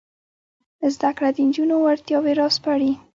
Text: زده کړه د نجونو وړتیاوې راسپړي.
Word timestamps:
زده 0.93 1.09
کړه 1.17 1.29
د 1.33 1.37
نجونو 1.47 1.75
وړتیاوې 1.79 2.33
راسپړي. 2.41 2.91